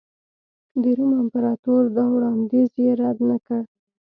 د 0.81 0.83
روم 0.97 1.11
امپراتور 1.23 1.83
دا 1.97 2.05
وړاندیز 2.15 2.69
یې 2.83 2.91
رد 3.01 3.17
نه 3.29 3.37
کړ 3.45 3.63